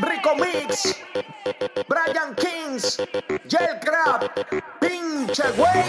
Rico 0.00 0.36
Mix, 0.36 0.94
Brian 1.88 2.34
Kings, 2.36 3.02
Gel 3.48 3.80
Crab, 3.80 4.30
pinche 4.78 5.42
güey. 5.56 5.82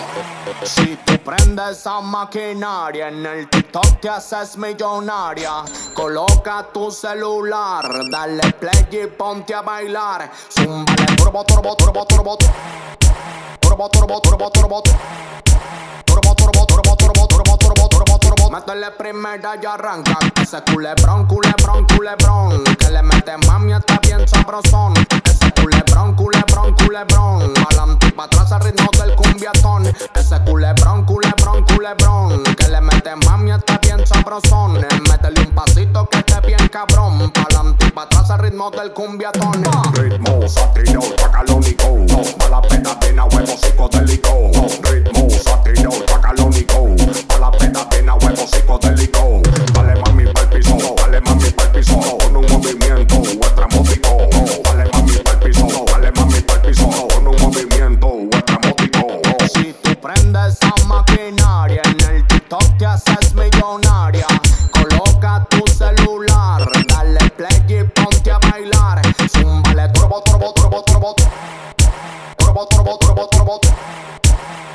Si 0.64 0.96
tú 1.06 1.20
prendes 1.20 1.78
esa 1.78 2.02
maquinaria 2.02 3.10
en 3.10 3.24
el 3.26 3.48
TikTok 3.50 4.00
te 4.00 4.10
haces 4.10 4.58
millonaria. 4.58 5.64
Coloca 5.94 6.68
tu 6.74 6.90
celular, 6.90 7.86
dale 8.10 8.52
play 8.54 8.88
y 8.92 9.08
ponte 9.08 9.54
a 9.54 9.62
bailar. 9.62 10.32
Zumbale 10.50 11.06
turbo, 11.18 11.44
turbo, 11.44 11.76
turbo, 11.76 12.06
turbo. 12.08 12.38
Turbo, 13.60 13.90
turbo, 13.90 14.22
turbo, 14.22 14.50
turbo. 14.50 14.84
Turbo, 16.06 16.36
turbo, 16.36 16.66
turbo, 16.66 16.96
turbo, 16.96 17.28
turbo, 17.28 17.58
turbo, 17.58 17.90
turbo, 17.90 18.07
Métele 18.68 18.92
primera 18.92 19.56
y 19.64 19.66
arranca. 19.66 20.20
Ese 20.42 20.62
culebrón, 20.70 21.26
culebrón, 21.26 21.88
culebrón. 21.88 22.66
Que 22.78 22.90
le 22.90 23.02
mete 23.02 23.38
mami, 23.48 23.72
está 23.72 23.98
bien 24.00 24.28
sabrosón. 24.28 24.94
Ese 25.24 25.54
culebrón, 25.62 26.16
culebrón, 26.16 26.76
culebrón. 26.76 27.54
Pa'lante 27.54 28.08
y 28.08 28.12
pa' 28.12 28.26
atrás 28.26 28.52
al 28.52 28.60
ritmo 28.60 28.90
del 29.00 29.16
cumbiatón. 29.16 29.86
Ese 30.14 30.42
culebrón, 30.42 31.06
culebrón, 31.06 31.64
culebrón. 31.64 32.44
Que 32.44 32.68
le 32.68 32.82
mete 32.82 33.16
mami, 33.16 33.52
está 33.52 33.78
bien 33.78 34.06
sabrosón. 34.06 34.74
Métele 34.74 35.48
un 35.48 35.56
pasito 35.56 36.10
que 36.10 36.18
esté 36.18 36.42
bien 36.42 36.68
cabrón. 36.68 37.32
Pa'lante 37.32 37.86
y 37.86 37.92
pa' 37.92 38.04
atrás 38.04 38.30
al 38.32 38.40
ritmo 38.40 38.70
del 38.72 38.92
cumbiatón. 38.92 39.64
Ritmo 39.94 40.46
satinado, 40.46 41.08
tacalónico. 41.16 41.96
Mala 42.38 42.62
pena, 42.64 43.00
pena, 43.00 43.24
huevo 43.24 43.58
psicodélico. 43.58 44.67
Coloca 64.82 65.46
tu 65.50 65.66
celular, 65.68 66.70
dale 66.88 67.30
play 67.32 67.66
y 67.68 67.84
ponte 67.84 68.32
a 68.32 68.40
bailar. 68.40 69.02
Turbo, 69.94 70.22
turbo, 70.24 70.54
turbo, 70.54 70.84
turbo. 70.84 71.16
Turbo, 72.38 72.68
turbo, 72.68 72.98
turbo, 73.00 73.28
turbo. 73.30 73.60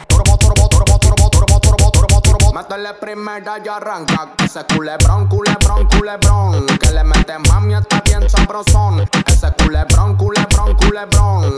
Turbo, 0.08 0.38
turbo, 0.38 0.68
turbo, 0.68 0.98
turbo, 0.98 1.30
turbo, 1.30 1.60
turbo, 1.60 1.90
turbo, 1.90 2.20
turbo. 2.20 2.52
Primera 3.00 3.58
y 3.64 3.68
arranca. 3.68 4.32
Ese 4.42 4.64
culebrón, 4.64 5.26
culebrón, 5.26 5.86
culebrón. 5.88 6.66
Que 6.78 6.90
le 6.90 7.04
mete 7.04 7.38
mami, 7.38 7.74
está 7.74 8.00
bien 8.04 8.28
sabrosón. 8.28 9.08
Ese 9.26 9.52
culebrón, 9.52 10.16
culebrón, 10.16 10.74
culebrón. 10.76 11.56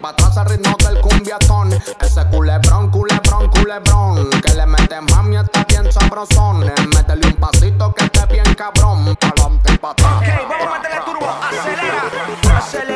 Pa' 0.00 0.15
atrás 0.36 0.38
al 0.38 0.46
ritmo 0.46 0.76
del 0.88 1.00
cumbiatón. 1.00 1.72
Ese 2.00 2.26
culebrón, 2.26 2.90
culebrón, 2.90 3.50
culebrón. 3.50 4.30
Que 4.30 4.54
le 4.54 4.66
mete 4.66 5.00
mami, 5.00 5.36
está 5.36 5.64
bien 5.64 5.90
sabrosón. 5.90 6.60
Métele 6.60 7.26
un 7.26 7.34
pasito 7.34 7.94
que 7.94 8.04
esté 8.04 8.26
bien 8.26 8.54
cabrón. 8.54 9.16
Pa'lante 9.16 9.78
pa' 9.78 9.90
atrás. 9.90 10.12
Ok, 10.16 10.26
vamos 10.48 10.66
a 10.66 10.78
meterle 10.78 11.00
turbo. 11.04 11.28
Acelera. 11.28 12.58
Acelerado, 12.58 12.95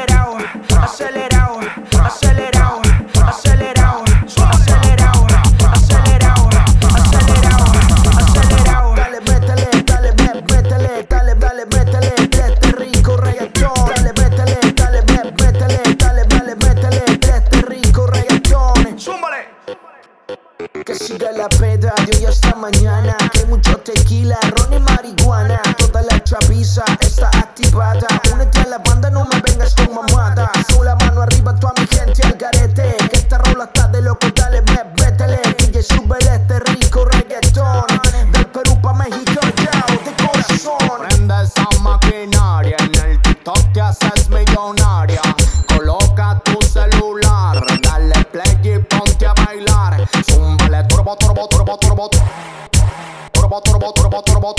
Siga 21.31 21.43
la 21.43 21.49
peda 21.49 21.95
de 22.07 22.17
hoy 22.17 22.27
hasta 22.27 22.55
mañana. 22.55 23.17
Que 23.33 23.45
mucho 23.47 23.77
tequila, 23.79 24.39
ron 24.57 24.73
y 24.73 24.81
marihuana. 24.81 25.61
Toda 25.79 26.03
la 26.03 26.23
chaviza 26.23 26.85
está 27.01 27.29
activada. 27.29 28.07
Únete 28.33 28.61
a 28.61 28.67
la 28.67 28.79
banda, 28.79 29.11
no 29.11 29.25
me 29.25 29.41
vengas 29.41 29.75
con 29.75 29.95
mamada. 29.95 30.51
Con 30.75 30.85
la 30.85 30.97
mano 30.97 31.23
arriba, 31.23 31.55
toda 31.57 31.75
mi 31.79 31.87
gente 31.87 32.23
al 32.27 32.35
garete. 32.35 32.97
Que 33.11 33.17
esta 33.17 33.39
rola 33.39 33.65
está 33.65 33.89
de 33.89 34.03
loco, 34.03 34.27
dale, 34.35 34.63
me, 34.63 34.85
métele. 34.99 35.41
DJ, 35.59 35.83
sube 35.83 36.19
este 36.19 36.61
rico 36.61 37.05
reggaetón. 37.05 37.87
Del 38.33 38.47
Perú 38.47 38.81
pa' 38.81 38.95
México, 38.95 39.41
ya, 39.57 39.85
de 40.05 40.27
corazón. 40.27 41.07
Prende 41.09 41.35
esa 41.43 41.67
maquinaria 41.81 42.77
en 42.79 42.95
el 43.05 43.23
TikTok 43.23 43.73
te 43.73 43.81
haces 43.81 44.29
millonaria. 44.29 45.21
Turbo, 53.81 54.23
turbo, 54.23 54.55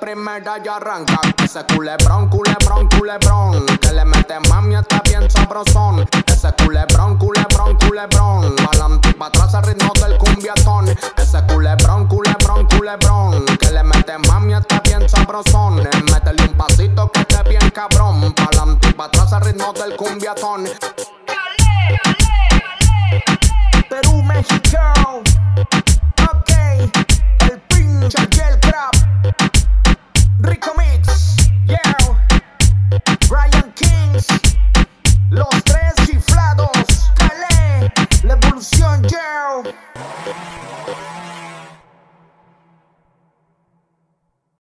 primera 0.00 0.58
y 0.64 0.68
arranca. 0.68 1.20
Ese 1.44 1.64
culebrón, 1.66 2.28
culebrón, 2.28 2.88
culebrón. 2.88 3.66
Que 3.80 3.92
le 3.92 4.04
mete 4.04 4.38
mami, 4.48 4.76
está 4.76 5.02
bien 5.04 5.30
sabrosón. 5.30 6.08
Ese 6.26 6.52
culebrón, 6.52 7.18
culebrón, 7.18 7.76
culebrón. 7.78 8.56
Pa'lante 8.56 9.12
pa' 9.14 9.30
al 9.52 9.62
ritmo 9.64 9.92
del 10.00 10.18
cumbiatón. 10.18 10.88
Ese 11.16 11.42
culebrón, 11.46 12.06
culebrón, 12.08 12.66
culebrón. 12.66 13.44
Que 13.58 13.70
le 13.70 13.82
mete 13.82 14.18
mami, 14.18 14.54
está 14.54 14.80
bien 14.80 15.08
sabrosón. 15.08 15.76
Métele 15.76 16.42
un 16.44 16.56
pasito 16.56 17.10
que 17.10 17.20
esté 17.20 17.42
bien 17.48 17.70
cabrón. 17.70 18.32
Pa'lante 18.34 18.94
al 19.32 19.40
ritmo 19.42 19.72
del 19.72 19.96
cumbiatón. 19.96 20.66
Perú, 23.90 24.22
México. 24.22 24.78
Ok, 26.32 26.50
el 27.50 27.60
pinche 27.66 28.22
el 28.22 28.60
crap. 28.60 28.94
Rico 30.38 30.72
Mix, 30.78 31.50
yeah. 31.66 31.96
Brian 33.28 33.72
Kings, 33.74 34.28
los 35.30 35.48
tres 35.64 35.92
chiflados. 36.06 37.10
Calé, 37.16 37.92
la 38.22 38.34
evolución, 38.34 39.02
yeah. 39.08 39.29